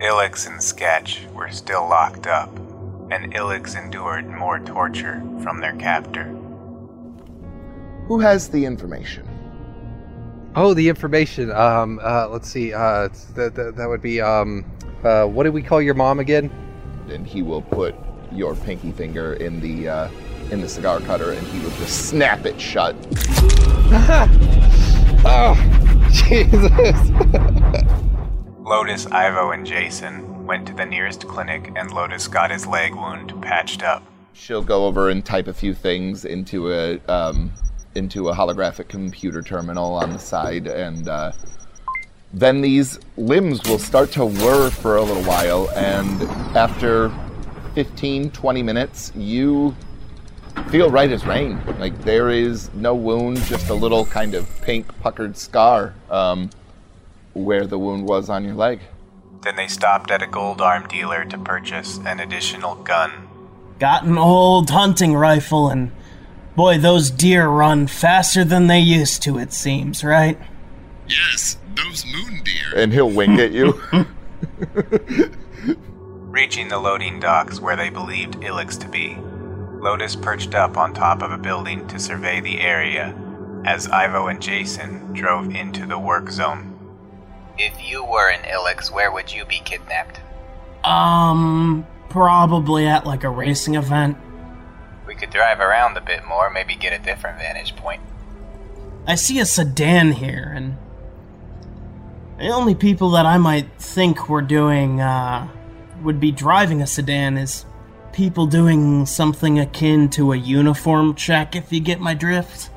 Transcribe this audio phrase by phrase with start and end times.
[0.00, 2.54] Illex and Sketch were still locked up,
[3.10, 6.24] and Illex endured more torture from their captor.
[8.06, 9.26] Who has the information?
[10.54, 11.50] Oh, the information.
[11.50, 12.72] Um, uh, let's see.
[12.72, 14.20] Uh, that, that, that would be.
[14.20, 14.64] Um,
[15.02, 16.50] uh, what do we call your mom again?
[17.08, 17.94] And he will put
[18.32, 20.10] your pinky finger in the uh,
[20.50, 22.94] in the cigar cutter, and he will just snap it shut.
[25.24, 25.56] oh,
[26.12, 27.10] Jesus.
[28.66, 33.40] Lotus, Ivo, and Jason went to the nearest clinic, and Lotus got his leg wound
[33.40, 34.02] patched up.
[34.32, 37.52] She'll go over and type a few things into a um,
[37.94, 41.30] into a holographic computer terminal on the side, and uh,
[42.32, 46.22] then these limbs will start to whir for a little while, and
[46.56, 47.12] after
[47.76, 49.76] 15, 20 minutes, you
[50.70, 51.62] feel right as rain.
[51.78, 56.50] Like there is no wound, just a little kind of pink puckered scar um,
[57.36, 58.80] where the wound was on your leg.
[59.42, 63.28] Then they stopped at a gold arm dealer to purchase an additional gun.
[63.78, 65.92] Got an old hunting rifle, and
[66.56, 70.38] boy, those deer run faster than they used to, it seems, right?
[71.08, 72.72] Yes, those moon deer.
[72.74, 73.80] And he'll wink at you.
[76.24, 79.16] Reaching the loading docks where they believed Illex to be,
[79.80, 83.14] Lotus perched up on top of a building to survey the area
[83.64, 86.75] as Ivo and Jason drove into the work zone.
[87.58, 90.20] If you were an Illex, where would you be kidnapped?
[90.84, 94.18] Um, probably at like a racing event.
[95.06, 98.02] We could drive around a bit more, maybe get a different vantage point.
[99.06, 100.76] I see a sedan here, and
[102.38, 105.48] the only people that I might think were doing, uh,
[106.02, 107.64] would be driving a sedan is
[108.12, 112.70] people doing something akin to a uniform check, if you get my drift.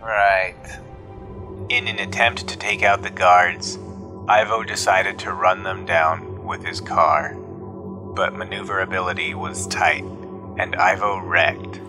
[0.00, 0.54] Right.
[1.68, 3.78] In an attempt to take out the guards,
[4.28, 7.34] Ivo decided to run them down with his car.
[7.34, 10.02] But maneuverability was tight,
[10.58, 11.80] and Ivo wrecked.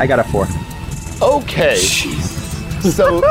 [0.00, 0.46] I got a four.
[1.20, 1.78] Okay.
[1.78, 3.22] So,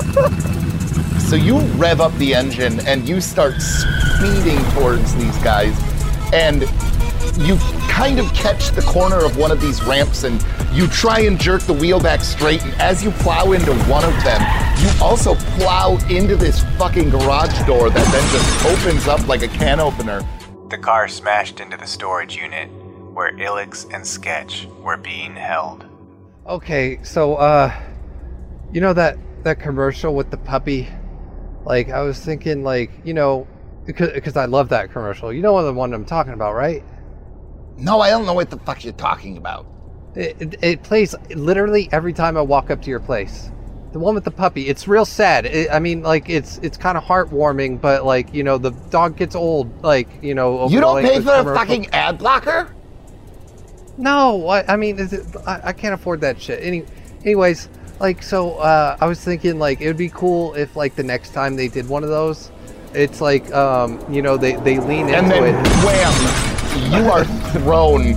[1.19, 5.73] so you rev up the engine and you start speeding towards these guys,
[6.33, 6.63] and
[7.39, 10.43] you kind of catch the corner of one of these ramps and
[10.73, 12.63] you try and jerk the wheel back straight.
[12.63, 14.41] And as you plow into one of them,
[14.79, 19.47] you also plow into this fucking garage door that then just opens up like a
[19.47, 20.21] can opener.
[20.69, 22.69] The car smashed into the storage unit
[23.13, 25.85] where Illex and Sketch were being held.
[26.45, 27.73] Okay, so uh,
[28.71, 30.87] you know that that commercial with the puppy?
[31.65, 33.47] Like I was thinking, like you know,
[33.85, 35.33] because because I love that commercial.
[35.33, 36.83] You know the one I'm talking about, right?
[37.77, 39.65] No, I don't know what the fuck you're talking about.
[40.15, 43.51] It, it, it plays literally every time I walk up to your place.
[43.91, 44.67] The one with the puppy.
[44.67, 45.45] It's real sad.
[45.45, 49.15] It, I mean, like it's it's kind of heartwarming, but like you know, the dog
[49.15, 49.83] gets old.
[49.83, 52.73] Like you know, over You don't pay for a fucking ad blocker?
[53.97, 54.99] No, I, I mean,
[55.47, 56.61] I, I can't afford that shit.
[56.61, 56.85] Any,
[57.23, 57.67] anyways,
[57.99, 61.33] like, so uh, I was thinking, like, it would be cool if, like, the next
[61.33, 62.51] time they did one of those,
[62.93, 65.67] it's like, um, you know, they, they lean And into then it.
[65.83, 66.46] wham!
[66.75, 68.11] You are thrown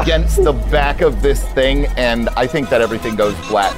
[0.00, 3.72] against the back of this thing, and I think that everything goes flat.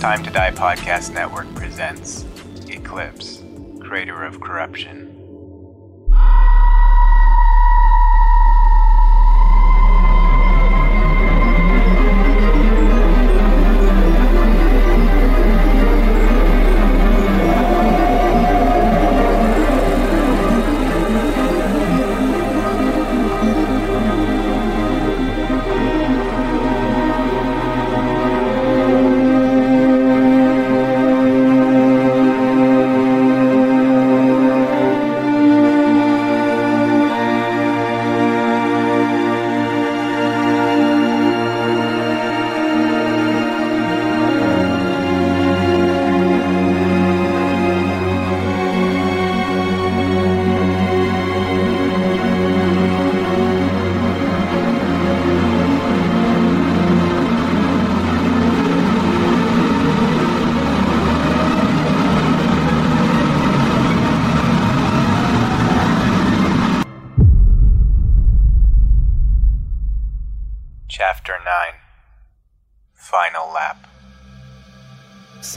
[0.00, 2.24] Time to Die Podcast Network presents
[2.68, 3.42] Eclipse,
[3.80, 5.15] Crater of Corruption.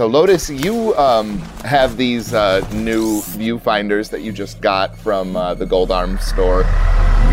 [0.10, 5.66] Lotus, you um, have these uh, new viewfinders that you just got from uh, the
[5.66, 6.64] Gold Arm store,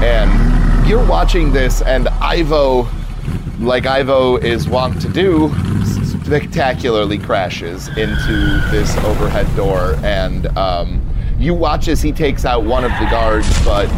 [0.03, 2.87] and you're watching this, and Ivo,
[3.59, 5.51] like Ivo is wont to do,
[6.05, 11.01] spectacularly crashes into this overhead door, and um,
[11.39, 13.49] you watch as he takes out one of the guards.
[13.65, 13.89] But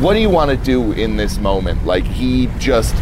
[0.00, 1.86] what do you want to do in this moment?
[1.86, 2.94] Like he just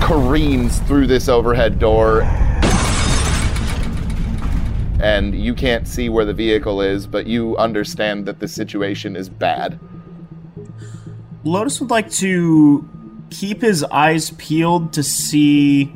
[0.00, 2.22] careens through this overhead door.
[5.08, 9.30] And you can't see where the vehicle is, but you understand that the situation is
[9.30, 9.80] bad.
[11.44, 12.86] Lotus would like to
[13.30, 15.90] keep his eyes peeled to see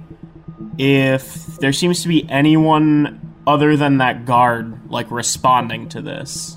[0.78, 6.56] if there seems to be anyone other than that guard like responding to this.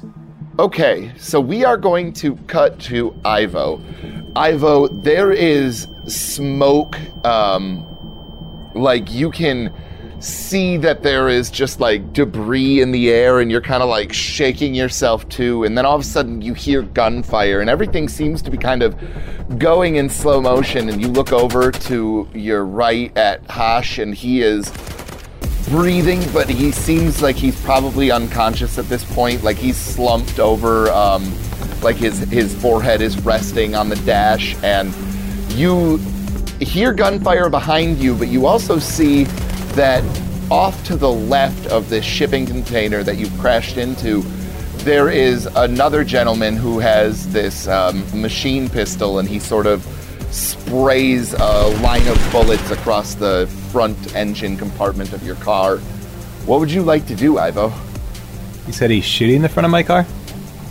[0.57, 3.81] Okay, so we are going to cut to Ivo.
[4.33, 6.97] Ivo, there is smoke.
[7.25, 7.85] Um,
[8.73, 9.73] like you can
[10.25, 14.11] see that there is just like debris in the air, and you're kind of like
[14.11, 15.63] shaking yourself too.
[15.63, 18.81] And then all of a sudden, you hear gunfire, and everything seems to be kind
[18.81, 18.95] of
[19.59, 20.89] going in slow motion.
[20.89, 24.71] And you look over to your right at Hash, and he is
[25.69, 29.43] breathing, but he seems like he's probably unconscious at this point.
[29.43, 31.23] Like he's slumped over, um,
[31.81, 34.93] like his his forehead is resting on the dash, and
[35.51, 35.97] you
[36.59, 39.25] hear gunfire behind you, but you also see
[39.75, 40.03] that
[40.49, 44.21] off to the left of this shipping container that you've crashed into,
[44.79, 49.83] there is another gentleman who has this um, machine pistol, and he sort of
[50.31, 55.77] sprays a line of bullets across the front engine compartment of your car.
[56.45, 57.73] What would you like to do, Ivo?
[58.65, 60.05] He said he's shooting the front of my car?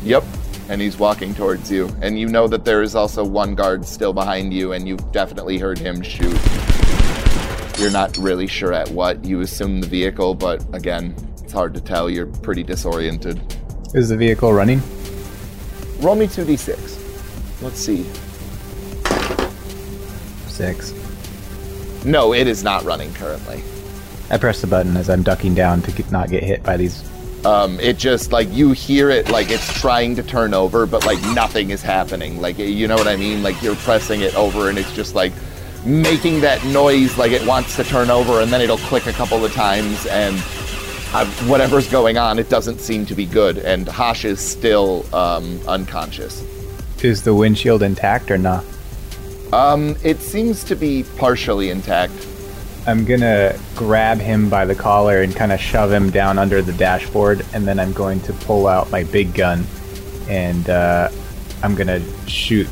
[0.03, 0.25] Yep.
[0.69, 1.95] And he's walking towards you.
[2.01, 5.59] And you know that there is also one guard still behind you, and you've definitely
[5.59, 6.39] heard him shoot.
[7.85, 9.23] You're not really sure at what.
[9.27, 12.09] You assume the vehicle, but again, it's hard to tell.
[12.09, 13.39] You're pretty disoriented.
[13.93, 14.81] Is the vehicle running?
[15.99, 17.61] Roll me 2d6.
[17.61, 18.05] Let's see.
[20.49, 20.95] Six.
[22.07, 23.63] No, it is not running currently.
[24.31, 27.05] I press the button as I'm ducking down to get, not get hit by these.
[27.45, 31.21] Um, it just like you hear it like it's trying to turn over, but like
[31.35, 32.41] nothing is happening.
[32.41, 33.43] Like you know what I mean?
[33.43, 35.35] Like you're pressing it over, and it's just like
[35.85, 39.45] making that noise like it wants to turn over, and then it'll click a couple
[39.45, 40.37] of times, and
[41.13, 43.59] uh, whatever's going on, it doesn't seem to be good.
[43.59, 46.45] And Hash is still um, unconscious.
[47.03, 48.65] Is the windshield intact or not?
[49.53, 52.15] Um, it seems to be partially intact.
[52.87, 56.73] I'm gonna grab him by the collar and kind of shove him down under the
[56.73, 59.65] dashboard, and then I'm going to pull out my big gun,
[60.29, 61.11] and uh,
[61.63, 62.69] I'm gonna shoot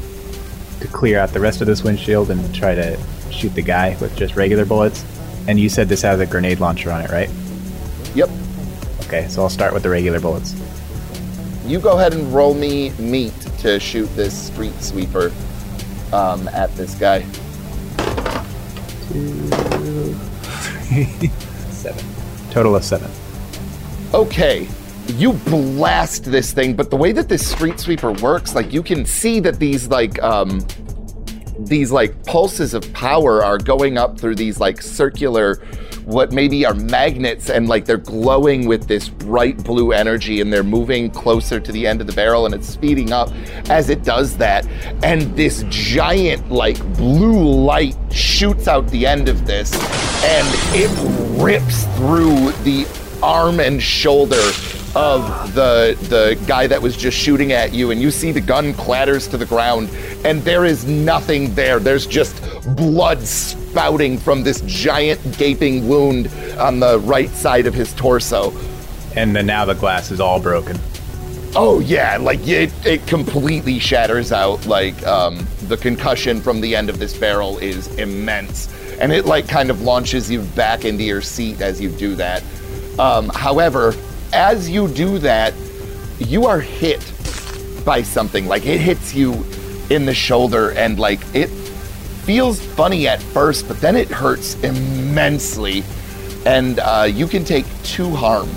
[0.82, 2.98] to clear out the rest of this windshield and try to
[3.30, 5.04] shoot the guy with just regular bullets.
[5.48, 7.30] And you said this has a grenade launcher on it, right?
[8.14, 8.28] Yep.
[9.02, 10.54] Okay, so I'll start with the regular bullets.
[11.64, 15.32] You go ahead and roll me meat to shoot this street sweeper
[16.12, 17.22] um, at this guy.
[21.70, 22.04] Seven.
[22.50, 23.10] Total of seven.
[24.12, 24.68] okay,
[25.08, 29.04] you blast this thing, but the way that this street sweeper works, like you can
[29.04, 30.64] see that these like um
[31.58, 35.62] these like pulses of power are going up through these like circular
[36.04, 40.64] what maybe are magnets and like they're glowing with this bright blue energy and they're
[40.64, 43.30] moving closer to the end of the barrel and it's speeding up
[43.70, 44.66] as it does that.
[45.04, 49.72] And this giant like blue light shoots out the end of this
[50.24, 50.90] and it
[51.40, 52.86] rips through the
[53.22, 54.42] arm and shoulder
[54.94, 58.74] of the the guy that was just shooting at you and you see the gun
[58.74, 59.90] clatters to the ground
[60.24, 62.42] and there is nothing there there's just
[62.76, 68.52] blood spouting from this giant gaping wound on the right side of his torso
[69.16, 70.78] And then now the glass is all broken.
[71.54, 74.66] Oh yeah, like it, it completely shatters out.
[74.66, 78.68] Like um, the concussion from the end of this barrel is immense,
[78.98, 82.42] and it like kind of launches you back into your seat as you do that.
[82.98, 83.94] Um, however,
[84.32, 85.54] as you do that,
[86.18, 87.00] you are hit
[87.84, 88.46] by something.
[88.46, 89.44] Like it hits you
[89.90, 91.48] in the shoulder, and like it
[92.24, 95.84] feels funny at first, but then it hurts immensely,
[96.46, 98.48] and uh, you can take two harm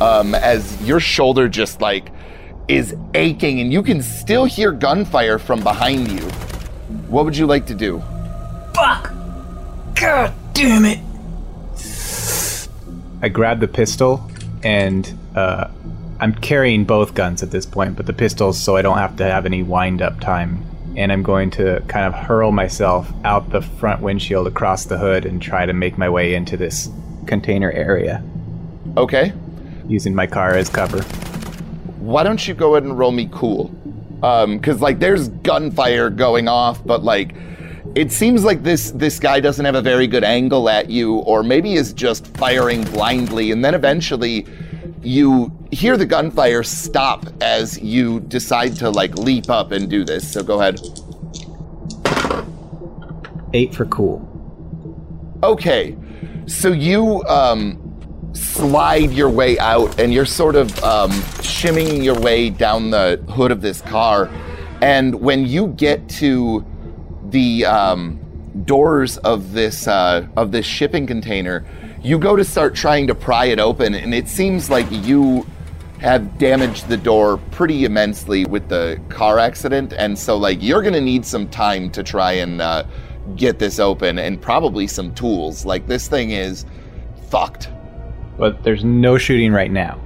[0.00, 2.10] um, as your shoulder just like
[2.68, 6.28] is aching, and you can still hear gunfire from behind you.
[7.08, 8.02] What would you like to do?
[8.74, 9.12] Fuck!
[9.94, 10.98] God damn it!
[13.22, 14.28] I grab the pistol
[14.66, 15.68] and uh,
[16.18, 19.24] I'm carrying both guns at this point, but the pistols so I don't have to
[19.24, 20.64] have any wind up time.
[20.96, 25.24] And I'm going to kind of hurl myself out the front windshield across the hood
[25.24, 26.88] and try to make my way into this
[27.26, 28.24] container area
[28.96, 29.32] Okay.
[29.86, 31.02] using my car as cover.
[32.00, 33.70] Why don't you go ahead and roll me cool?
[34.24, 37.34] Um, cause like there's gunfire going off, but like
[37.96, 41.42] it seems like this this guy doesn't have a very good angle at you, or
[41.42, 44.46] maybe is just firing blindly, and then eventually
[45.02, 50.30] you hear the gunfire stop as you decide to like leap up and do this.
[50.30, 50.78] So go ahead.
[53.54, 54.20] Eight for cool.
[55.42, 55.96] Okay,
[56.46, 57.80] so you um,
[58.34, 63.50] slide your way out, and you're sort of um, shimmying your way down the hood
[63.50, 64.28] of this car.
[64.82, 66.62] And when you get to
[67.30, 68.18] the um,
[68.64, 71.64] doors of this uh, of this shipping container,
[72.02, 75.46] you go to start trying to pry it open, and it seems like you
[76.00, 81.00] have damaged the door pretty immensely with the car accident, and so like you're gonna
[81.00, 82.84] need some time to try and uh,
[83.34, 85.64] get this open, and probably some tools.
[85.64, 86.64] Like this thing is
[87.28, 87.68] fucked.
[88.38, 90.00] But there's no shooting right now.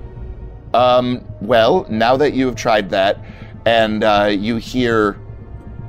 [0.73, 3.19] Um, well, now that you have tried that,
[3.67, 5.19] and uh, you hear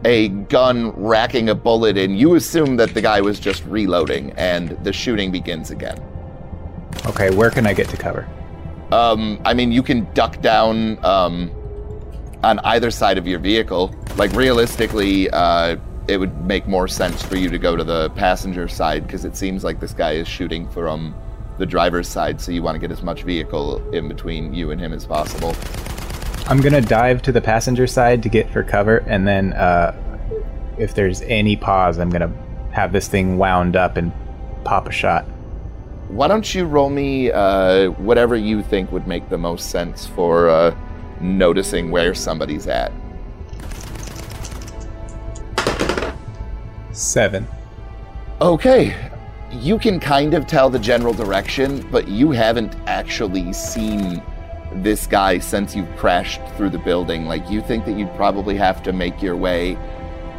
[0.06, 4.70] a gun racking a bullet in, you assume that the guy was just reloading, and
[4.84, 6.02] the shooting begins again.
[7.06, 8.28] Okay, where can I get to cover?
[8.92, 11.52] Um, I mean, you can duck down um,
[12.44, 13.96] on either side of your vehicle.
[14.18, 15.78] Like, realistically, uh,
[16.08, 19.36] it would make more sense for you to go to the passenger side because it
[19.36, 21.16] seems like this guy is shooting from
[21.58, 24.82] the driver's side, so you want to get as much vehicle in between you and
[24.82, 25.56] him as possible.
[26.48, 29.96] I'm gonna dive to the passenger side to get for cover, and then uh,
[30.78, 32.34] if there's any pause, I'm gonna
[32.72, 34.12] have this thing wound up and
[34.64, 35.26] pop a shot.
[36.08, 40.50] Why don't you roll me uh, whatever you think would make the most sense for
[40.50, 40.76] uh,
[41.22, 42.92] noticing where somebody's at?
[46.92, 47.48] Seven.
[48.42, 48.96] Okay,
[49.52, 54.22] you can kind of tell the general direction, but you haven't actually seen
[54.76, 57.26] this guy since you've crashed through the building.
[57.26, 59.78] Like, you think that you'd probably have to make your way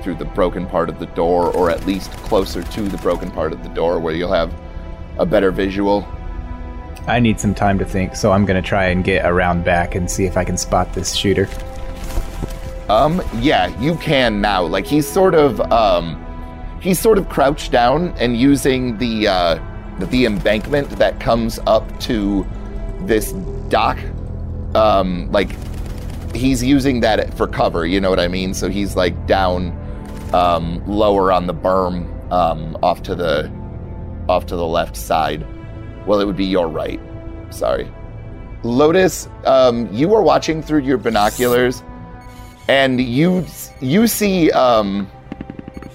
[0.02, 3.52] through the broken part of the door, or at least closer to the broken part
[3.52, 4.52] of the door where you'll have
[5.18, 6.06] a better visual.
[7.06, 10.10] I need some time to think, so I'm gonna try and get around back and
[10.10, 11.48] see if I can spot this shooter.
[12.88, 14.62] Um, yeah, you can now.
[14.62, 16.18] Like he's sort of um
[16.80, 19.58] he's sort of crouched down and using the uh
[19.98, 22.46] the, the embankment that comes up to
[23.00, 23.32] this
[23.68, 23.98] dock.
[24.74, 25.50] Um like
[26.34, 28.54] he's using that for cover, you know what I mean?
[28.54, 29.78] So he's like down
[30.34, 33.50] um lower on the berm um off to the
[34.28, 35.46] off to the left side.
[36.06, 37.00] Well, it would be your right.
[37.50, 37.90] Sorry.
[38.64, 41.82] Lotus, um, you are watching through your binoculars,
[42.68, 43.44] and you
[43.80, 45.10] you see um,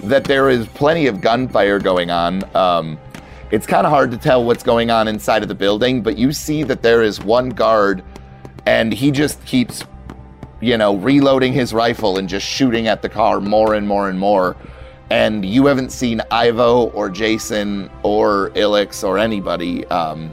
[0.02, 2.44] that there is plenty of gunfire going on.
[2.56, 3.00] Um,
[3.52, 6.34] it's kind of hard to tell what's going on inside of the building, but you
[6.34, 8.04] see that there is one guard,
[8.68, 9.86] and he just keeps,
[10.60, 14.20] you know, reloading his rifle and just shooting at the car more and more and
[14.20, 14.58] more.
[15.10, 19.88] And you haven't seen Ivo or Jason or Illex or anybody.
[19.88, 20.32] Um,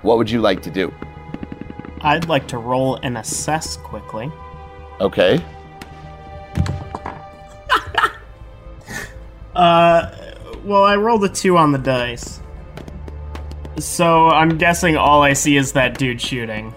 [0.00, 0.90] what would you like to do?
[2.00, 4.32] I'd like to roll and assess quickly.
[5.00, 5.44] Okay.
[9.54, 10.10] Uh,
[10.64, 12.40] well, I rolled a two on the dice.
[13.78, 16.72] So I'm guessing all I see is that dude shooting.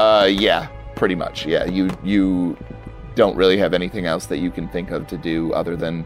[0.00, 0.66] Uh, yeah,
[0.96, 1.44] pretty much.
[1.46, 2.56] Yeah, you you
[3.16, 6.04] don't really have anything else that you can think of to do other than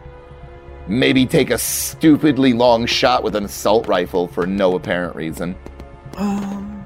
[0.89, 5.55] maybe take a stupidly long shot with an assault rifle for no apparent reason.
[6.17, 6.85] Um,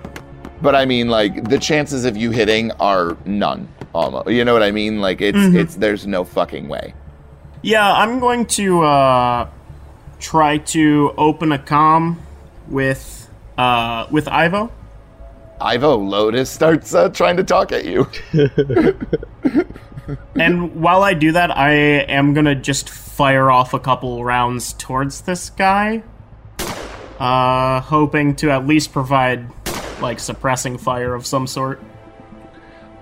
[0.61, 3.69] But I mean, like the chances of you hitting are none.
[3.95, 5.01] Almost, you know what I mean?
[5.01, 5.55] Like it's Mhm.
[5.61, 6.95] it's there's no fucking way.
[7.63, 9.47] yeah, I'm going to uh,
[10.21, 12.19] try to open a com
[12.69, 14.71] with uh, with Ivo.
[15.61, 18.09] Ivo Lotus starts uh, trying to talk at you.
[20.39, 25.23] And while I do that, I am gonna just fire off a couple rounds towards
[25.23, 26.03] this guy,
[27.19, 29.47] uh, hoping to at least provide
[30.01, 31.83] like suppressing fire of some sort.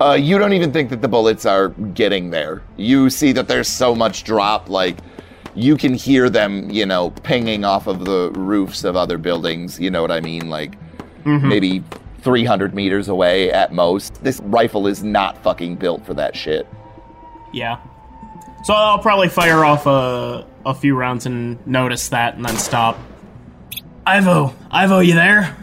[0.01, 2.61] Uh, you don't even think that the bullets are getting there.
[2.75, 4.97] You see that there's so much drop, like
[5.55, 9.79] you can hear them, you know, pinging off of the roofs of other buildings.
[9.79, 10.49] You know what I mean?
[10.49, 10.73] Like
[11.25, 11.83] maybe
[12.27, 14.21] 300 meters away at most.
[14.21, 16.67] This rifle is not fucking built for that shit.
[17.53, 17.79] Yeah.
[18.65, 22.99] So I'll probably fire off a a few rounds and notice that, and then stop.
[24.05, 25.55] Ivo, Ivo, you there?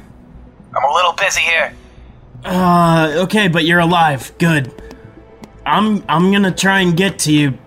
[0.74, 1.74] I'm a little busy here.
[2.46, 4.32] Uh, okay, but you're alive.
[4.38, 4.72] Good.
[5.66, 7.58] I'm I'm gonna try and get to you.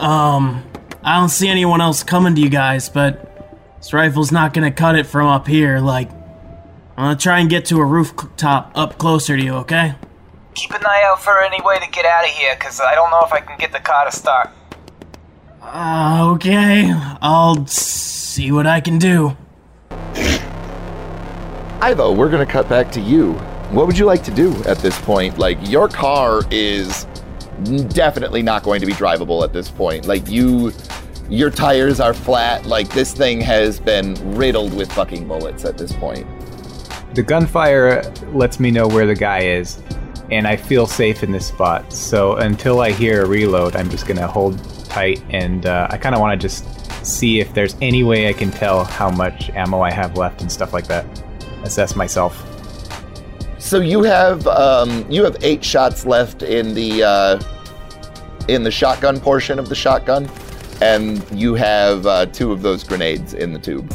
[0.00, 0.62] Um,
[1.02, 4.96] I don't see anyone else coming to you guys, but this rifle's not gonna cut
[4.96, 5.78] it from up here.
[5.78, 6.10] Like,
[6.96, 9.54] I'm gonna try and get to a rooftop up closer to you.
[9.54, 9.94] Okay?
[10.54, 13.10] Keep an eye out for any way to get out of here, because I don't
[13.10, 14.50] know if I can get the car to start.
[15.62, 19.36] Uh, okay, I'll see what I can do.
[21.80, 23.32] Ivo, we're gonna cut back to you.
[23.72, 25.38] What would you like to do at this point?
[25.38, 27.06] Like, your car is
[27.88, 30.04] definitely not going to be drivable at this point.
[30.04, 30.72] Like, you,
[31.30, 32.66] your tires are flat.
[32.66, 36.26] Like, this thing has been riddled with fucking bullets at this point.
[37.14, 38.02] The gunfire
[38.32, 39.82] lets me know where the guy is,
[40.30, 41.92] and I feel safe in this spot.
[41.92, 46.14] So until I hear a reload, I'm just gonna hold tight, and uh, I kind
[46.14, 46.64] of want to just
[47.04, 50.50] see if there's any way I can tell how much ammo I have left and
[50.50, 51.04] stuff like that.
[51.64, 52.48] Assess myself.
[53.58, 57.42] So you have um, you have eight shots left in the uh,
[58.48, 60.30] in the shotgun portion of the shotgun,
[60.80, 63.92] and you have uh, two of those grenades in the tube.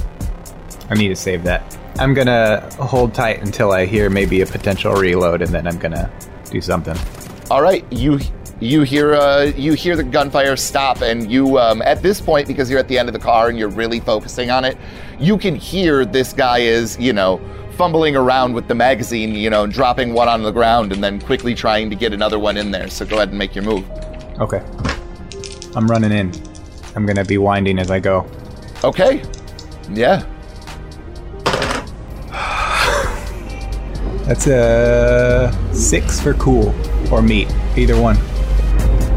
[0.90, 1.77] I need to save that.
[2.00, 6.12] I'm gonna hold tight until I hear maybe a potential reload, and then I'm gonna
[6.52, 6.96] do something.
[7.50, 8.20] All right, you
[8.60, 12.70] you hear uh, you hear the gunfire stop, and you um, at this point because
[12.70, 14.78] you're at the end of the car and you're really focusing on it,
[15.20, 19.68] you can hear this guy is you know fumbling around with the magazine, you know,
[19.68, 22.90] dropping one on the ground and then quickly trying to get another one in there.
[22.90, 23.88] So go ahead and make your move.
[24.40, 24.64] Okay.
[25.76, 26.32] I'm running in.
[26.96, 28.28] I'm gonna be winding as I go.
[28.84, 29.24] Okay.
[29.92, 30.26] Yeah.
[34.28, 36.76] That's a six for cool
[37.10, 38.18] or meat, either one.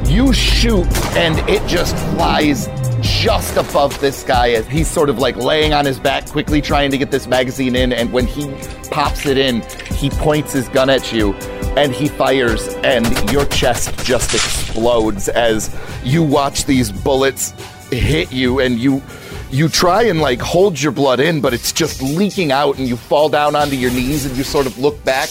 [0.07, 0.87] You shoot,
[1.17, 2.69] and it just flies
[3.01, 6.93] just above this guy as he's sort of like laying on his back, quickly trying
[6.93, 7.93] to get this magazine in.
[7.93, 8.55] And when he
[8.91, 9.63] pops it in,
[9.97, 11.33] he points his gun at you
[11.77, 17.51] and he fires, and your chest just explodes as you watch these bullets
[17.91, 19.03] hit you, and you.
[19.51, 22.97] You try and like hold your blood in, but it's just leaking out, and you
[22.97, 25.29] fall down onto your knees, and you sort of look back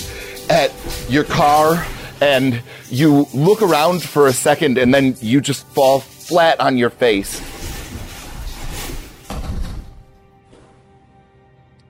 [0.49, 0.73] at
[1.09, 1.85] your car,
[2.19, 6.89] and you look around for a second, and then you just fall flat on your
[6.89, 7.41] face.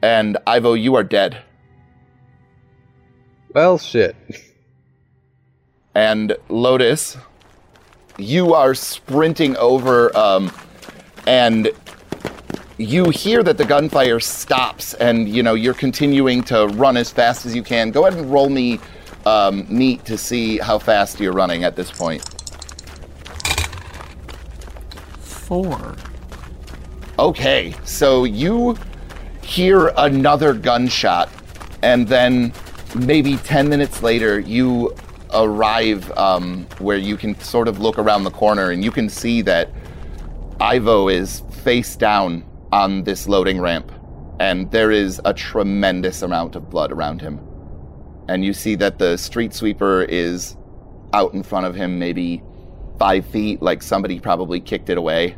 [0.01, 1.41] And Ivo, you are dead.
[3.53, 4.15] Well, shit.
[5.95, 7.17] And Lotus,
[8.17, 10.51] you are sprinting over, um,
[11.25, 11.69] and
[12.79, 17.45] you hear that the gunfire stops, and you know you're continuing to run as fast
[17.45, 17.91] as you can.
[17.91, 18.79] Go ahead and roll me
[19.25, 22.23] um, meat to see how fast you're running at this point.
[25.19, 25.97] Four.
[27.19, 28.77] Okay, so you
[29.43, 31.29] hear another gunshot,
[31.83, 32.53] and then
[32.95, 34.95] maybe 10 minutes later, you
[35.33, 39.41] arrive um, where you can sort of look around the corner and you can see
[39.43, 39.69] that
[40.59, 43.91] Ivo is face down on this loading ramp,
[44.39, 47.39] and there is a tremendous amount of blood around him.
[48.27, 50.55] And you see that the street sweeper is
[51.13, 52.43] out in front of him, maybe
[52.99, 55.35] five feet, like somebody probably kicked it away.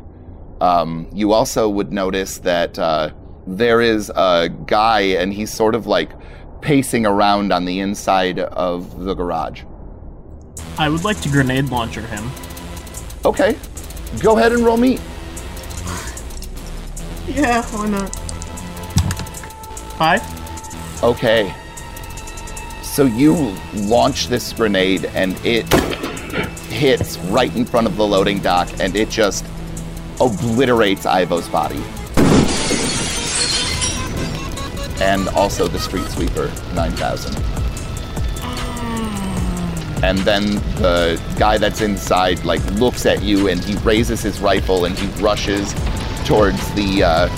[0.60, 3.10] Um, you also would notice that uh,
[3.46, 6.12] there is a guy, and he's sort of like
[6.60, 9.62] pacing around on the inside of the garage.
[10.78, 12.30] I would like to grenade launcher him.
[13.24, 13.56] Okay,
[14.20, 14.98] go ahead and roll me.
[17.34, 18.14] Yeah, why not?
[19.96, 21.02] Five?
[21.02, 21.54] Okay.
[22.82, 25.66] So you launch this grenade and it
[26.64, 29.46] hits right in front of the loading dock and it just
[30.20, 31.82] obliterates Ivo's body.
[35.02, 37.34] And also the street sweeper 9000.
[40.04, 44.84] And then the guy that's inside like looks at you and he raises his rifle
[44.84, 45.72] and he rushes
[46.24, 47.28] towards the uh,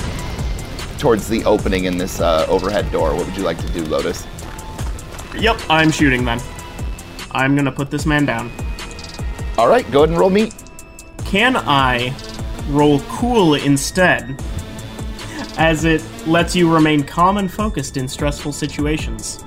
[0.99, 3.15] towards the opening in this uh, overhead door.
[3.15, 4.27] What would you like to do, Lotus?
[5.37, 6.41] Yep, I'm shooting then.
[7.33, 8.53] I'm gonna put this man down.
[9.59, 10.53] All right, go ahead and roll me.
[11.25, 12.15] Can I
[12.69, 14.41] roll cool instead?
[15.57, 19.45] As it lets you remain calm and focused in stressful situations.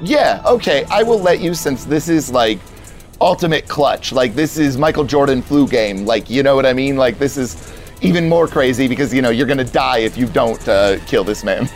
[0.00, 2.58] Yeah, okay, I will let you since this is like
[3.20, 4.12] ultimate clutch.
[4.12, 6.04] Like this is Michael Jordan flu game.
[6.04, 6.96] Like you know what I mean?
[6.96, 10.66] Like this is even more crazy because you know you're gonna die if you don't
[10.68, 11.68] uh, kill this man.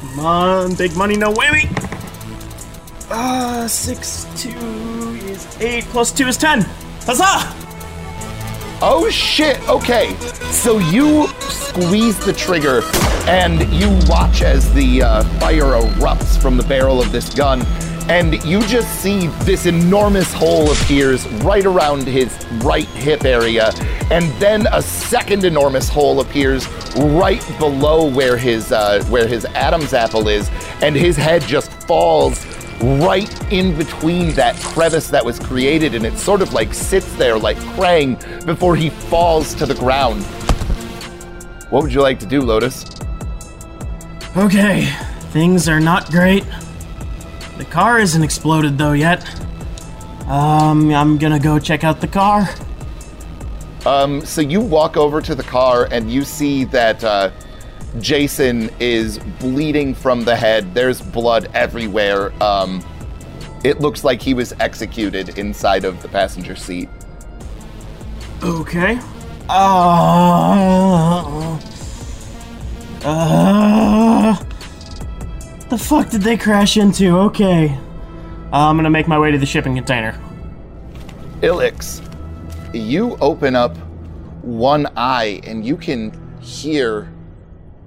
[0.00, 1.70] Come on, big money, no whammy.
[3.10, 4.48] Uh, six two
[5.24, 6.62] is eight plus two is ten.
[7.02, 7.54] Huzzah!
[8.82, 10.14] Oh shit, okay.
[10.50, 12.82] So you squeeze the trigger
[13.26, 17.60] and you watch as the uh, fire erupts from the barrel of this gun,
[18.08, 23.72] and you just see this enormous hole appears right around his right hip area,
[24.10, 29.92] and then a second enormous hole appears right below where his uh, where his Adam's
[29.92, 30.48] apple is,
[30.82, 32.44] and his head just falls
[32.80, 37.38] right in between that crevice that was created, and it sort of like sits there
[37.38, 40.22] like Krang before he falls to the ground.
[41.70, 42.84] What would you like to do, Lotus?
[44.36, 44.84] Okay,
[45.32, 46.44] things are not great.
[47.58, 49.28] The car isn't exploded though yet.
[50.26, 52.48] Um, I'm gonna go check out the car.
[53.86, 57.30] Um, so you walk over to the car and you see that uh,
[58.00, 60.74] Jason is bleeding from the head.
[60.74, 62.32] There's blood everywhere.
[62.42, 62.84] Um,
[63.64, 66.88] it looks like he was executed inside of the passenger seat.
[68.42, 68.98] Okay.
[69.48, 71.58] Uh,
[73.04, 73.85] uh,
[75.68, 77.16] the fuck did they crash into?
[77.18, 77.68] Okay.
[78.52, 80.18] Uh, I'm gonna make my way to the shipping container.
[81.42, 82.00] Illex,
[82.72, 83.76] you open up
[84.42, 87.12] one eye and you can hear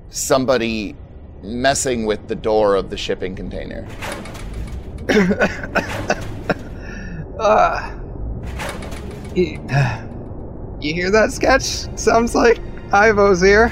[0.10, 0.96] somebody
[1.42, 3.88] messing with the door of the shipping container.
[7.40, 7.98] Uh,
[9.34, 9.54] you,
[10.82, 11.64] you hear that sketch?
[11.98, 12.60] Sounds like
[12.92, 13.70] Ivo's here.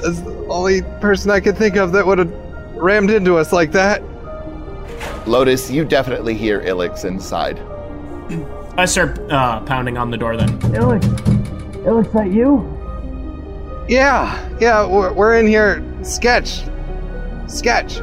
[0.00, 2.45] That's the only person I could think of that would have
[2.76, 4.02] rammed into us like that.
[5.26, 7.58] Lotus, you definitely hear Illex inside.
[8.78, 10.50] I start uh, pounding on the door then.
[10.74, 11.06] Illex,
[11.84, 12.72] Illex, that you?
[13.88, 15.82] Yeah, yeah, we're, we're in here.
[16.02, 16.62] Sketch.
[17.48, 17.96] Sketch.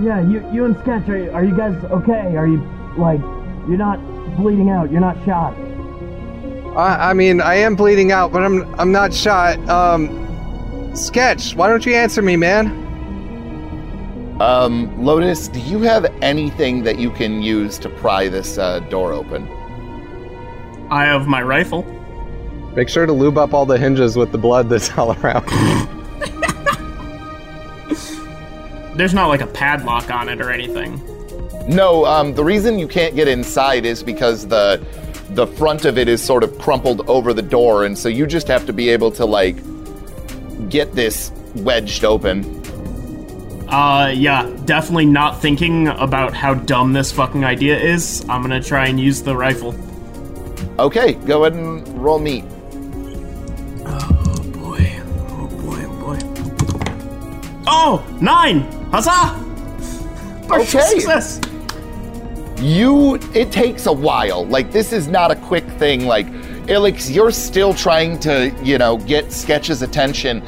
[0.00, 2.36] Yeah, you, you and Sketch, are, are you guys okay?
[2.36, 2.58] Are you,
[2.96, 3.20] like,
[3.68, 3.98] you're not
[4.36, 5.54] bleeding out, you're not shot?
[6.76, 9.58] I, I mean, I am bleeding out, but I'm I'm not shot.
[9.68, 12.83] Um, Sketch, why don't you answer me, man?
[14.40, 19.12] Um, Lotus, do you have anything that you can use to pry this uh, door
[19.12, 19.48] open?
[20.90, 21.82] I have my rifle.
[22.74, 25.46] Make sure to lube up all the hinges with the blood that's all around.
[28.96, 31.00] There's not like a padlock on it or anything.
[31.68, 34.84] No, um, the reason you can't get inside is because the
[35.30, 38.46] the front of it is sort of crumpled over the door, and so you just
[38.48, 39.56] have to be able to like
[40.68, 42.63] get this wedged open.
[43.74, 48.24] Uh, yeah, definitely not thinking about how dumb this fucking idea is.
[48.28, 49.74] I'm gonna try and use the rifle.
[50.78, 52.44] Okay, go ahead and roll meat.
[53.84, 57.64] Oh boy, oh boy, oh boy.
[57.66, 58.60] Oh, nine!
[58.92, 59.42] Huzzah!
[60.46, 61.00] Partial Okay.
[61.00, 61.40] success!
[62.60, 64.46] You, it takes a while.
[64.46, 66.06] Like this is not a quick thing.
[66.06, 66.28] Like
[66.68, 70.42] Illex, you're still trying to, you know, get Sketch's attention,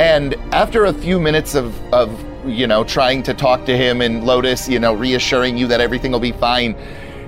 [0.00, 2.10] and after a few minutes of of
[2.46, 6.12] you know trying to talk to him and Lotus, you know, reassuring you that everything
[6.12, 6.76] will be fine,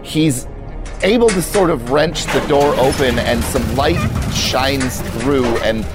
[0.03, 0.47] he's
[1.03, 3.99] able to sort of wrench the door open and some light
[4.33, 5.87] shines through and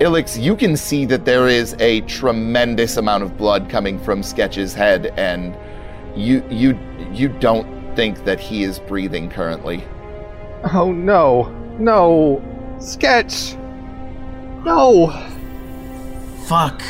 [0.00, 4.74] Illex, you can see that there is a tremendous amount of blood coming from Sketch's
[4.74, 5.56] head and
[6.14, 6.78] you you
[7.12, 9.84] you don't think that he is breathing currently.
[10.74, 12.42] oh no, no,
[12.78, 13.54] Sketch.
[14.64, 15.12] No,
[16.46, 16.82] Fuck.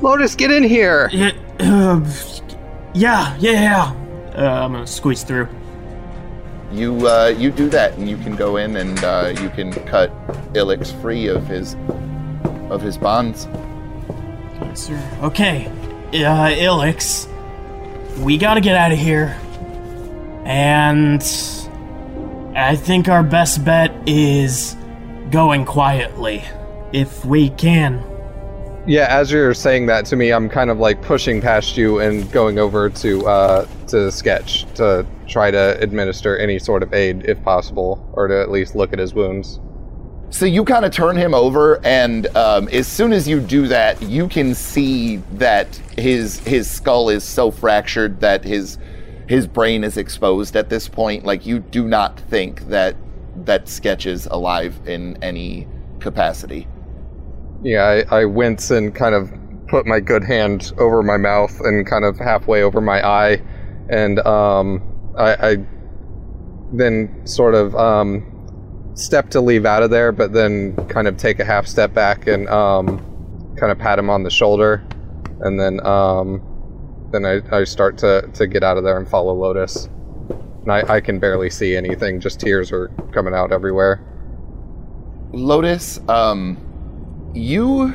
[0.00, 1.08] Lotus, get in here.
[1.12, 2.00] Yeah, uh,
[2.94, 3.94] yeah, yeah, yeah.
[4.36, 5.48] Uh, I'm gonna squeeze through.
[6.72, 10.12] You uh, you do that and you can go in and uh, you can cut
[10.54, 11.76] Illex free of his
[12.70, 13.46] of his bonds.
[14.60, 15.18] Yes, sir.
[15.22, 15.66] Okay,
[16.14, 17.28] uh, Illex,
[18.18, 19.38] we gotta get out of here.
[20.44, 21.22] And
[22.54, 24.76] I think our best bet is
[25.30, 26.44] going quietly,
[26.92, 28.04] if we can.
[28.86, 32.30] Yeah, as you're saying that to me, I'm kind of like pushing past you and
[32.30, 37.42] going over to uh, to Sketch to try to administer any sort of aid if
[37.42, 39.58] possible, or to at least look at his wounds.
[40.28, 44.02] So you kind of turn him over, and um, as soon as you do that,
[44.02, 48.76] you can see that his his skull is so fractured that his
[49.26, 51.24] his brain is exposed at this point.
[51.24, 52.96] Like you do not think that
[53.46, 55.66] that Sketch is alive in any
[56.00, 56.68] capacity.
[57.64, 59.32] Yeah, I, I wince and kind of
[59.68, 63.42] put my good hand over my mouth and kind of halfway over my eye,
[63.88, 64.82] and um,
[65.16, 65.56] I, I
[66.74, 71.40] then sort of um, step to leave out of there, but then kind of take
[71.40, 72.98] a half step back and um,
[73.58, 74.84] kind of pat him on the shoulder,
[75.40, 79.32] and then um, then I, I start to, to get out of there and follow
[79.32, 79.88] Lotus.
[80.62, 84.04] And I, I can barely see anything; just tears are coming out everywhere.
[85.32, 86.58] Lotus, um,
[87.34, 87.94] you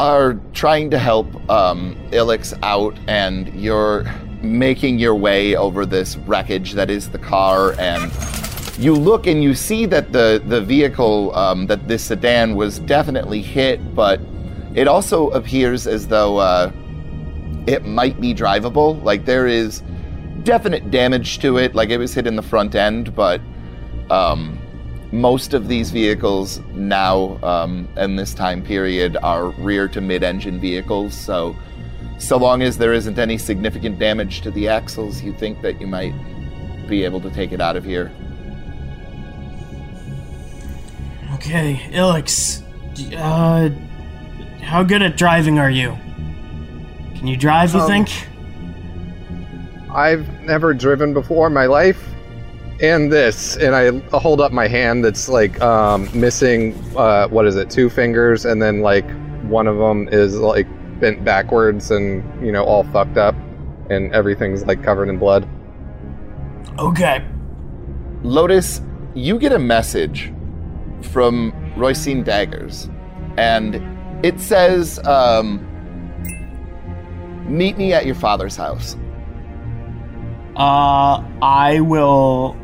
[0.00, 4.04] are trying to help um, Illex out, and you're
[4.42, 8.12] making your way over this wreckage that is the car, and
[8.78, 13.42] you look and you see that the the vehicle, um, that this sedan was definitely
[13.42, 14.20] hit, but
[14.74, 16.70] it also appears as though uh,
[17.66, 19.02] it might be drivable.
[19.02, 19.82] Like there is
[20.44, 21.74] definite damage to it.
[21.74, 23.40] Like it was hit in the front end, but
[24.10, 24.57] um,
[25.12, 31.14] most of these vehicles now um, in this time period are rear to mid-engine vehicles.
[31.14, 31.56] So,
[32.18, 35.86] so long as there isn't any significant damage to the axles, you think that you
[35.86, 36.14] might
[36.88, 38.10] be able to take it out of here.
[41.34, 42.62] Okay, Illex.
[43.16, 43.70] Uh,
[44.60, 45.96] how good at driving are you?
[47.16, 48.08] Can you drive, you Um, think?
[49.90, 52.02] I've never driven before in my life,
[52.80, 56.74] and this, and I hold up my hand that's like um, missing.
[56.96, 57.70] Uh, what is it?
[57.70, 59.08] Two fingers, and then like
[59.42, 60.66] one of them is like
[61.00, 63.34] bent backwards and you know all fucked up,
[63.90, 65.48] and everything's like covered in blood.
[66.78, 67.24] Okay.
[68.22, 68.80] Lotus,
[69.14, 70.32] you get a message
[71.02, 72.88] from Roycine Daggers,
[73.36, 73.74] and
[74.24, 75.64] it says, um,
[77.48, 78.96] "Meet me at your father's house."
[80.56, 82.56] Uh, I will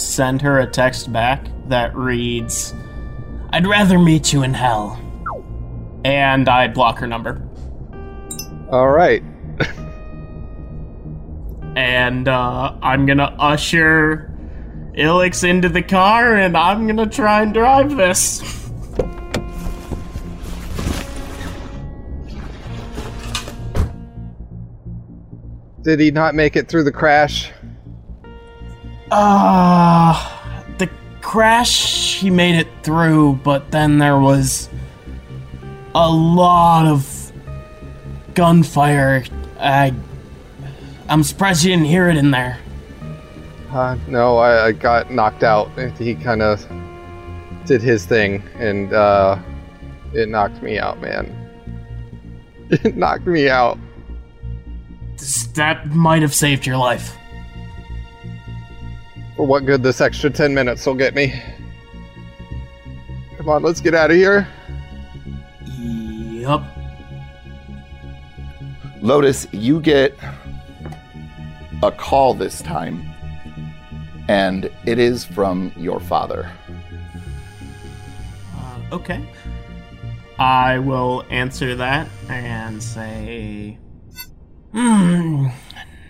[0.00, 2.74] send her a text back that reads,
[3.50, 4.98] I'd rather meet you in hell.
[6.04, 7.42] And I block her number.
[8.70, 9.22] All right.
[11.76, 14.30] And, uh, I'm gonna usher
[14.94, 18.40] Illex into the car and I'm gonna try and drive this.
[25.82, 27.52] Did he not make it through the crash?
[29.10, 30.88] Uh, the
[31.20, 34.68] crash, he made it through, but then there was
[35.94, 37.32] a lot of
[38.34, 39.24] gunfire.
[39.58, 39.92] I,
[41.08, 42.58] I'm surprised you didn't hear it in there.
[43.70, 45.70] Uh, no, I, I got knocked out.
[45.98, 46.64] He kind of
[47.66, 49.38] did his thing, and uh,
[50.12, 51.36] it knocked me out, man.
[52.72, 53.78] It knocked me out.
[55.54, 57.16] That might have saved your life.
[59.40, 61.32] For what good this extra 10 minutes will get me.
[63.38, 64.46] Come on, let's get out of here.
[65.78, 66.62] Yup.
[69.00, 70.14] Lotus, you get
[71.82, 73.02] a call this time,
[74.28, 76.52] and it is from your father.
[78.54, 79.24] Uh, okay.
[80.38, 83.78] I will answer that and say,
[84.72, 85.46] Hmm,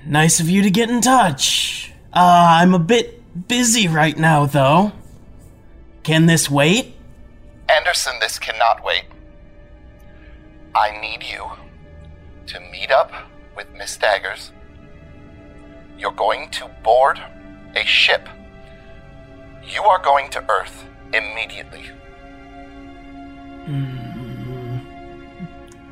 [0.05, 1.93] nice of you to get in touch.
[2.13, 4.93] Uh, I'm a bit busy right now, though.
[6.03, 6.97] Can this wait?
[7.69, 9.05] Anderson, this cannot wait.
[10.75, 11.51] I need you
[12.47, 13.13] to meet up
[13.57, 14.53] with Miss Daggers.
[15.99, 17.21] You're going to board
[17.77, 18.29] a ship.
[19.63, 21.91] You are going to Earth immediately.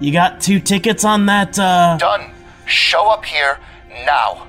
[0.00, 1.96] You got two tickets on that, uh.
[1.98, 2.30] Done.
[2.66, 3.58] Show up here
[4.04, 4.47] now.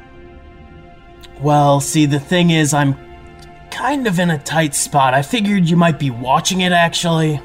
[1.41, 2.95] Well, see, the thing is, I'm
[3.71, 5.13] kind of in a tight spot.
[5.13, 7.39] I figured you might be watching it, actually.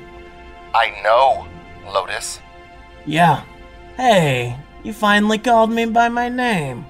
[0.75, 1.47] I know,
[1.87, 2.41] Lotus.
[3.07, 3.45] Yeah.
[3.97, 6.87] Hey, you finally called me by my name.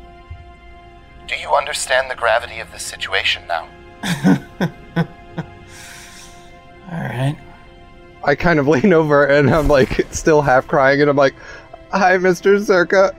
[1.26, 3.68] Do you understand the gravity of this situation now?
[6.90, 7.36] Alright.
[8.22, 11.34] I kind of lean over and I'm like still half crying, and I'm like,
[11.92, 12.58] Hi, Mr.
[12.58, 13.14] Zerka.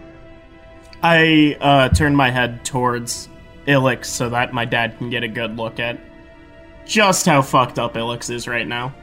[1.01, 3.29] I uh, turn my head towards
[3.67, 5.99] Illex so that my dad can get a good look at
[6.85, 8.93] just how fucked up Illex is right now.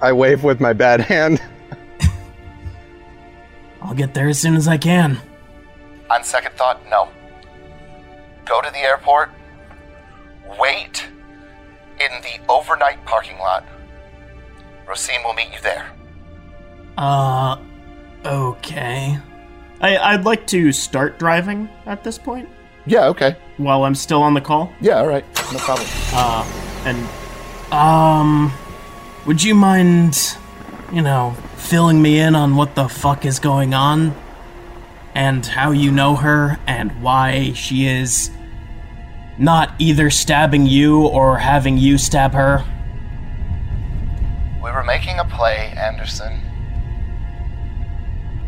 [0.00, 1.42] I wave with my bad hand.
[3.82, 5.18] I'll get there as soon as I can.
[6.10, 7.08] On second thought, no.
[8.44, 9.30] Go to the airport.
[10.58, 11.08] Wait
[12.00, 13.64] in the overnight parking lot.
[14.86, 15.90] Rosine will meet you there.
[16.98, 17.58] Uh,
[18.24, 19.18] okay.
[19.80, 22.48] I, I'd like to start driving at this point
[22.86, 23.36] Yeah, okay.
[23.58, 24.72] while I'm still on the call.
[24.80, 25.24] Yeah, all right.
[25.52, 25.86] No problem.
[26.12, 26.44] Uh,
[26.84, 28.52] and, um,
[29.26, 30.36] would you mind,
[30.92, 34.14] you know, filling me in on what the fuck is going on?
[35.14, 38.30] And how you know her, and why she is
[39.38, 42.64] not either stabbing you or having you stab her?
[44.64, 46.40] We were making a play, Anderson.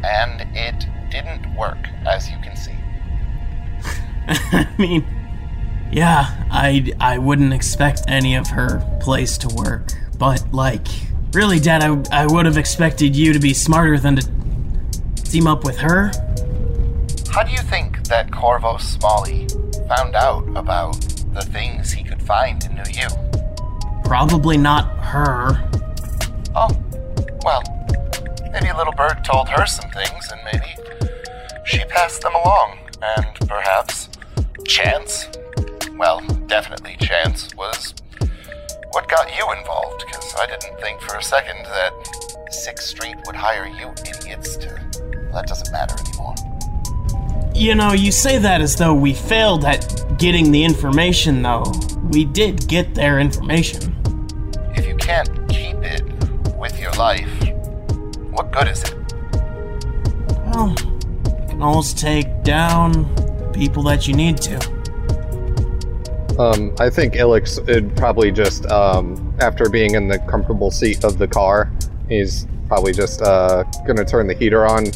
[0.04, 2.73] And it didn't work, as you can see.
[4.28, 5.06] I mean,
[5.92, 10.86] yeah, I I wouldn't expect any of her place to work, but like,
[11.32, 14.28] really, Dad, I I would have expected you to be smarter than to
[15.24, 16.10] team up with her.
[17.30, 19.48] How do you think that Corvo Smalley
[19.88, 21.00] found out about
[21.34, 23.08] the things he could find in New U?
[24.04, 25.68] Probably not her.
[26.54, 26.70] Oh,
[27.44, 27.62] well,
[28.52, 30.76] maybe Little Bird told her some things, and maybe
[31.64, 34.08] she passed them along, and perhaps
[34.66, 35.28] chance,
[35.96, 37.94] well, definitely chance, was
[38.92, 41.92] what got you involved, because I didn't think for a second that
[42.50, 44.68] 6th Street would hire you idiots to.
[45.32, 46.34] That doesn't matter anymore.
[47.54, 51.64] You know, you say that as though we failed at getting the information, though.
[52.10, 53.96] We did get their information.
[54.76, 56.02] If you can't keep it
[56.56, 57.30] with your life,
[58.30, 58.94] what good is it?
[60.46, 63.04] Well, you can always take down
[63.54, 64.56] people that you need to.
[66.38, 71.16] Um, I think Illex would probably just, um, after being in the comfortable seat of
[71.18, 71.70] the car,
[72.08, 74.86] he's probably just uh, gonna turn the heater on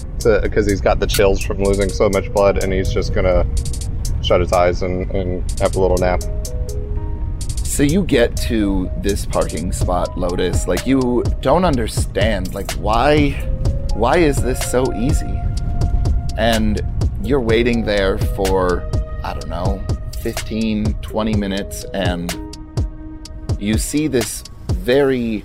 [0.43, 3.47] because he's got the chills from losing so much blood, and he's just gonna
[4.23, 6.23] shut his eyes and, and have a little nap.
[7.79, 10.67] So you get to this parking spot, Lotus.
[10.67, 12.53] Like you don't understand.
[12.53, 13.31] Like why
[13.95, 15.41] why is this so easy?
[16.37, 16.83] And
[17.29, 18.89] you're waiting there for
[19.23, 19.85] I don't know,
[20.23, 22.35] 15, 20 minutes and
[23.61, 25.45] you see this very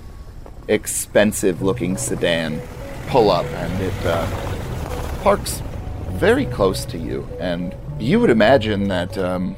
[0.69, 2.61] expensive looking sedan
[3.07, 5.61] pull up and it uh, parks
[6.11, 7.27] very close to you.
[7.41, 9.57] And you would imagine that um,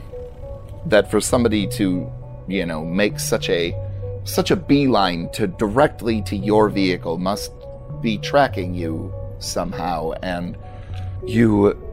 [0.87, 2.11] that for somebody to
[2.47, 3.75] you know make such a
[4.23, 7.51] such a beeline to directly to your vehicle must
[8.01, 10.57] be tracking you somehow and
[11.27, 11.84] you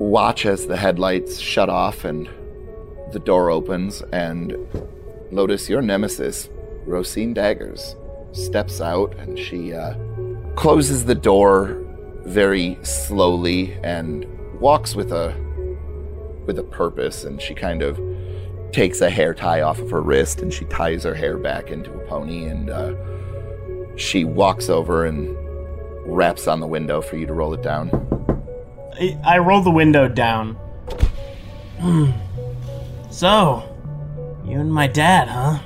[0.00, 2.26] watch as the headlights shut off and
[3.12, 4.56] the door opens and
[5.30, 6.48] Lotus your nemesis
[6.86, 7.96] Rosine Daggers
[8.32, 9.94] steps out and she uh,
[10.56, 11.76] closes the door
[12.24, 14.26] very slowly and
[14.58, 15.34] walks with a
[16.46, 18.00] with a purpose and she kind of
[18.72, 21.92] takes a hair tie off of her wrist and she ties her hair back into
[21.92, 22.94] a pony and uh,
[23.96, 25.36] she walks over and
[26.06, 27.90] raps on the window for you to roll it down.
[29.00, 30.54] I, rolled the window down.
[31.78, 32.10] Hmm.
[33.10, 33.64] So,
[34.44, 35.58] you and my dad, huh?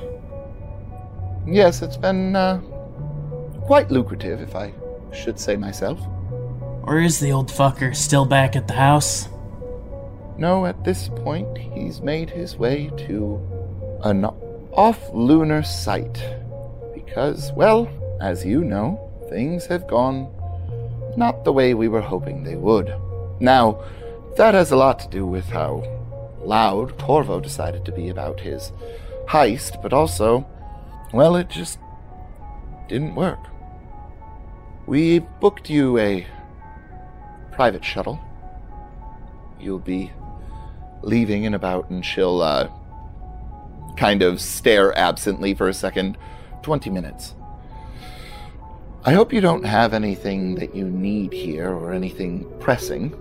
[1.45, 2.59] Yes, it's been uh,
[3.67, 4.73] quite lucrative, if I
[5.13, 5.99] should say myself.
[6.85, 9.29] Or is the old fucker still back at the house?
[10.39, 13.41] No, at this point, he's made his way to
[14.05, 14.27] an
[14.73, 16.23] off lunar site.
[16.95, 17.89] Because, well,
[18.21, 20.33] as you know, things have gone
[21.17, 22.95] not the way we were hoping they would.
[23.41, 23.83] Now,
[24.37, 25.85] that has a lot to do with how
[26.41, 28.73] loud Torvo decided to be about his
[29.29, 30.47] heist, but also,
[31.13, 31.79] well, it just
[32.89, 33.39] didn't work.
[34.87, 36.27] We booked you a
[37.53, 38.21] private shuttle.
[39.59, 40.13] You'll be
[41.03, 42.69] leaving in about, and she'll uh,
[43.97, 46.19] kind of stare absently for a second
[46.63, 47.35] 20 minutes.
[49.05, 53.15] I hope you don't have anything that you need here or anything pressing.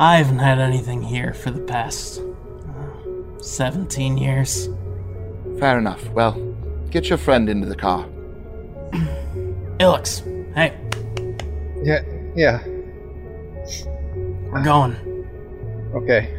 [0.00, 4.68] I haven't had anything here for the past uh, 17 years.
[5.58, 6.08] Fair enough.
[6.10, 6.34] Well,
[6.90, 8.06] get your friend into the car.
[9.80, 10.20] Illex,
[10.54, 10.78] hey,
[11.82, 12.02] Yeah,
[12.36, 12.62] yeah,
[14.52, 14.94] we're going.
[15.94, 16.32] okay.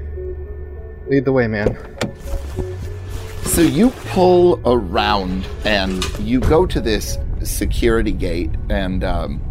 [1.10, 1.76] Lead the way, man.
[3.44, 9.42] So you pull around and you go to this security gate, and um,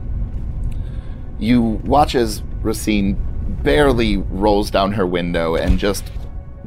[1.38, 3.16] you watch as Racine
[3.62, 6.10] barely rolls down her window and just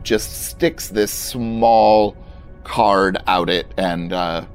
[0.04, 2.16] just sticks this small
[2.64, 4.46] card out it, and uh,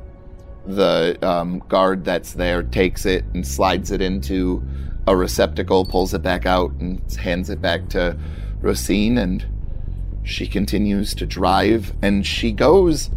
[0.67, 4.63] the um, guard that's there takes it and slides it into
[5.07, 8.17] a receptacle, pulls it back out, and hands it back to
[8.61, 9.47] Racine, and
[10.25, 13.11] she continues to drive, and she goes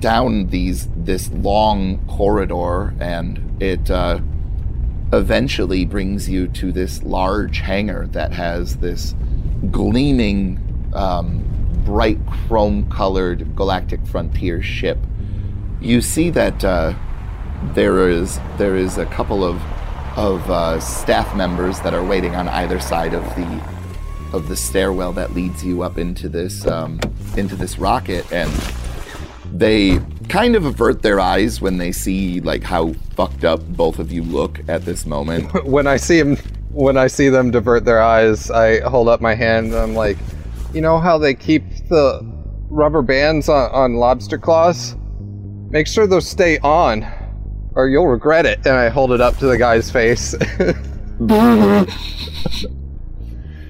[0.00, 4.20] down these this long corridor, and it uh,
[5.14, 9.14] eventually brings you to this large hangar that has this
[9.70, 10.58] gleaming,
[10.94, 11.42] um,
[11.84, 14.98] bright chrome-colored Galactic Frontier ship.
[15.80, 16.94] You see that uh,
[17.74, 19.60] there is there is a couple of
[20.16, 23.62] of uh, staff members that are waiting on either side of the
[24.32, 26.98] of the stairwell that leads you up into this um,
[27.36, 28.50] into this rocket, and
[29.54, 34.12] they kind of avert their eyes when they see like how fucked up both of
[34.12, 35.52] you look at this moment.
[35.64, 36.36] When I see him,
[36.70, 40.18] when I see them divert their eyes, I hold up my hand and I'm like,
[40.72, 42.20] you know how they keep the
[42.68, 44.96] rubber bands on, on lobster claws?
[45.70, 47.06] Make sure those stay on,
[47.74, 48.58] or you'll regret it.
[48.66, 50.34] And I hold it up to the guy's face.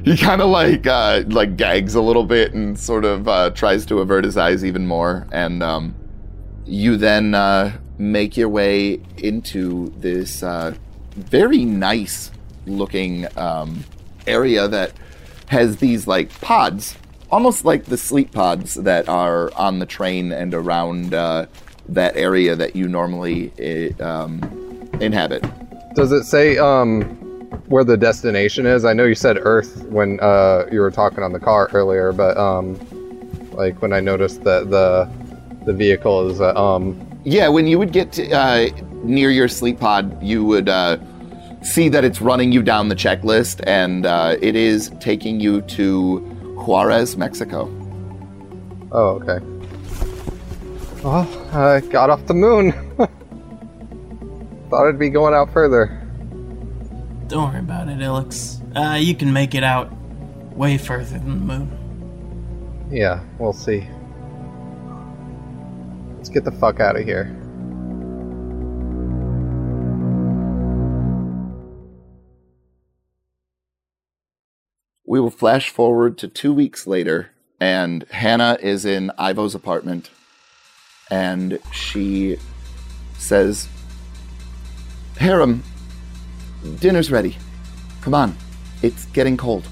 [0.04, 3.86] he kind of like uh, like gags a little bit and sort of uh, tries
[3.86, 5.94] to avert his eyes even more, and um,
[6.66, 10.74] you then uh, make your way into this uh,
[11.16, 12.30] very nice
[12.66, 13.84] looking um,
[14.26, 14.92] area that
[15.48, 16.96] has these like pods
[17.34, 21.44] almost like the sleep pods that are on the train and around uh,
[21.88, 23.50] that area that you normally
[24.00, 24.40] uh, um,
[25.00, 25.44] inhabit.
[25.94, 27.02] Does it say um,
[27.74, 28.84] where the destination is?
[28.84, 32.36] I know you said Earth when uh, you were talking on the car earlier, but
[32.36, 32.78] um,
[33.50, 35.10] like when I noticed that the
[35.66, 38.68] the vehicle is uh, um, Yeah, when you would get to, uh,
[39.02, 40.98] near your sleep pod, you would uh,
[41.62, 46.18] see that it's running you down the checklist, and uh, it is taking you to
[46.54, 47.68] Juarez, Mexico.
[48.92, 49.44] Oh, okay.
[51.02, 52.70] Well, I got off the moon.
[54.70, 56.03] Thought I'd be going out further.
[57.34, 58.62] Don't worry about it, Illex.
[58.76, 59.92] Uh, you can make it out
[60.54, 62.88] way further than the moon.
[62.92, 63.88] Yeah, we'll see.
[66.16, 67.24] Let's get the fuck out of here.
[75.04, 80.10] We will flash forward to two weeks later, and Hannah is in Ivo's apartment,
[81.10, 82.38] and she
[83.18, 83.66] says,
[85.16, 85.64] Harem,
[86.80, 87.36] dinner's ready.
[88.00, 88.36] Come on,
[88.82, 89.68] it's getting cold.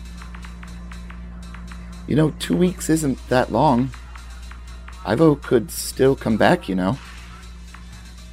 [2.07, 3.90] You know, two weeks isn't that long.
[5.05, 6.99] Ivo could still come back, you know.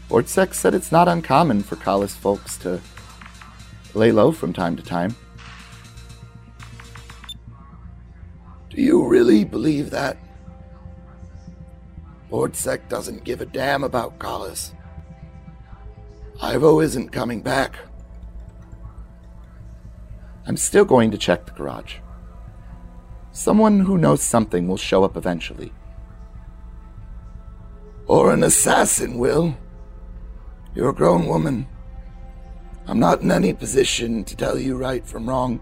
[0.09, 2.81] Ortsek said it's not uncommon for Kalis folks to
[3.93, 5.15] lay low from time to time.
[8.69, 10.17] Do you really believe that?
[12.31, 14.73] Lord Sec doesn't give a damn about Kalis.
[16.41, 17.75] Ivo isn't coming back.
[20.49, 21.97] I'm still going to check the garage.
[23.31, 25.71] Someone who knows something will show up eventually.
[28.07, 29.55] Or an assassin will.
[30.73, 31.67] You're a grown woman.
[32.87, 35.59] I'm not in any position to tell you right from wrong.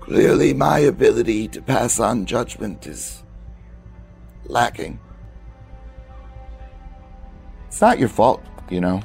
[0.00, 3.22] Clearly, my ability to pass on judgment is
[4.46, 4.98] lacking.
[7.68, 9.04] It's not your fault, you know.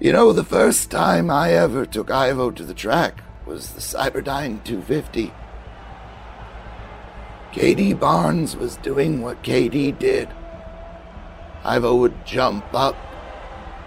[0.00, 4.62] You know, the first time I ever took Ivo to the track was the Cyberdyne
[4.62, 5.32] 250.
[7.50, 10.28] KD Barnes was doing what KD did.
[11.64, 12.94] Ivo would jump up,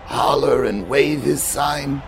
[0.07, 2.01] holler, and wave his sign.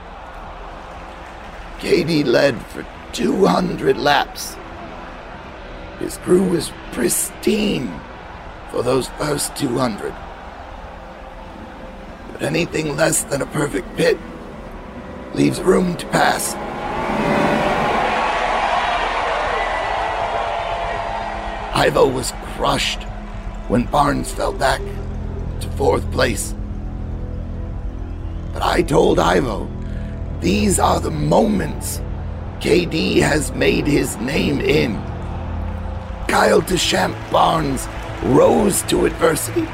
[1.79, 4.57] KD led for 200 laps.
[5.99, 8.01] His crew was pristine
[8.69, 10.13] for those first 200.
[12.43, 14.17] Anything less than a perfect pit
[15.33, 16.53] leaves room to pass.
[21.73, 23.03] Ivo was crushed
[23.69, 24.81] when Barnes fell back
[25.61, 26.53] to fourth place.
[28.51, 29.69] But I told Ivo,
[30.41, 32.01] these are the moments
[32.59, 34.95] KD has made his name in.
[36.27, 37.87] Kyle Deschamps Barnes
[38.23, 39.65] rose to adversity.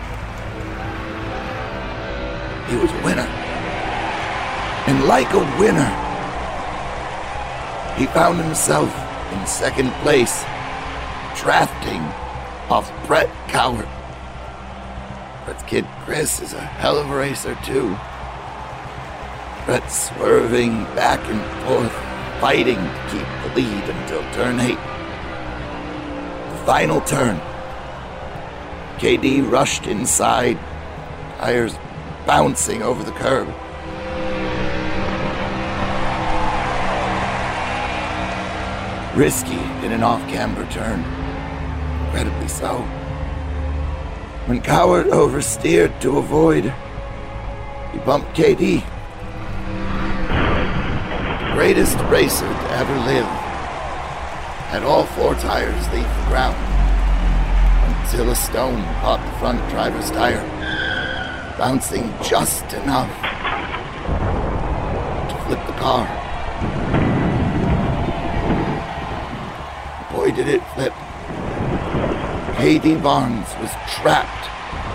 [2.70, 3.28] He was a winner.
[4.88, 5.90] And like a winner,
[7.98, 8.90] he found himself
[9.34, 10.44] in second place,
[11.36, 12.02] drafting
[12.70, 13.88] off Brett Coward.
[15.46, 17.90] Brett's kid Chris is a hell of a racer, too.
[19.66, 21.92] Brett swerving back and forth,
[22.40, 24.80] fighting to keep the lead until turn eight.
[26.52, 27.40] The final turn.
[29.00, 30.58] KD rushed inside,
[31.40, 31.76] tires
[32.30, 33.48] bouncing over the curb.
[39.18, 41.00] Risky in an off camber turn.
[42.06, 42.82] Incredibly so.
[44.46, 46.66] When Coward oversteered to avoid,
[47.94, 48.84] he bumped KD.
[51.40, 53.26] The greatest racer to ever live.
[54.70, 56.56] Had all four tires leave the ground
[58.06, 60.59] until a stone caught the front driver's tire,
[61.60, 63.12] bouncing just enough
[65.28, 66.08] to flip the car.
[70.14, 70.94] Boy, did it flip.
[72.56, 74.48] KD Barnes was trapped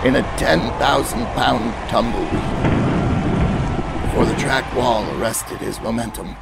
[0.03, 2.31] in a 10,000 pound tumbleweed
[4.01, 6.35] before the track wall arrested his momentum.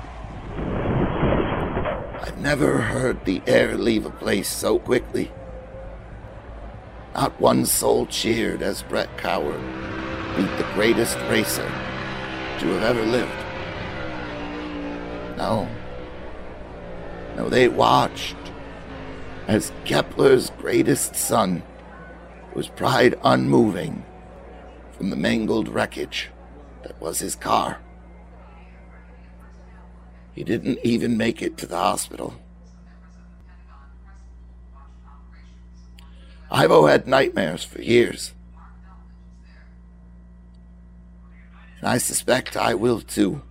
[2.22, 5.34] I've never heard the air leave a place so quickly.
[7.14, 9.60] Not one soul cheered as Brett Coward
[10.36, 11.68] beat the greatest racer
[12.60, 13.32] to have ever lived.
[15.38, 15.68] No.
[17.36, 18.36] No, they watched
[19.48, 21.64] as Kepler's greatest son
[22.54, 24.06] was pried unmoving
[24.92, 26.30] from the mangled wreckage
[26.84, 27.80] that was his car.
[30.34, 32.36] He didn't even make it to the hospital.
[36.50, 38.34] Ivo had nightmares for years.
[41.72, 43.42] And I suspect I will too.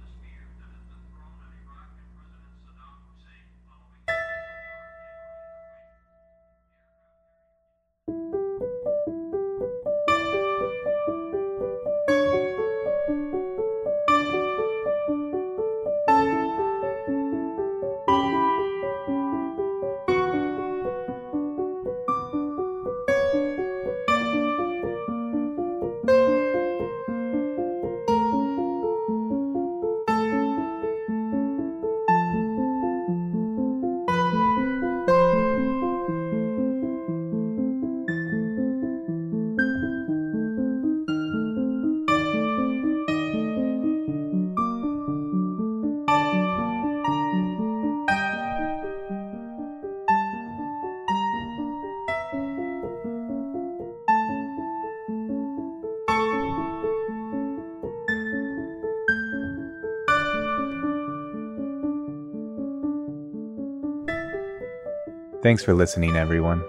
[65.43, 66.63] Thanks for listening, everyone.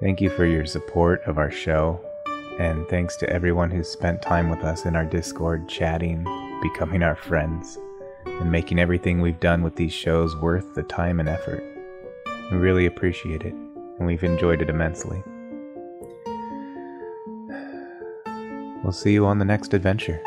[0.00, 2.00] Thank you for your support of our show,
[2.58, 6.24] and thanks to everyone who's spent time with us in our Discord chatting,
[6.62, 7.76] becoming our friends,
[8.24, 11.62] and making everything we've done with these shows worth the time and effort.
[12.50, 15.22] We really appreciate it, and we've enjoyed it immensely.
[18.82, 20.22] We'll see you on the next adventure.